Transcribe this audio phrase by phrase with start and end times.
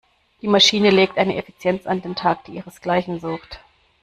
[0.41, 3.59] Die Maschine legt eine Effizienz an den Tag, die ihresgleichen sucht.